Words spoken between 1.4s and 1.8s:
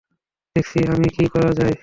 যায়।